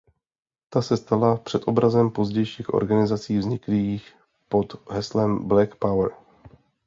[0.69, 4.13] Ta se stala předobrazem pozdějších organizací vzniklých
[4.49, 6.11] pod heslem Black Power.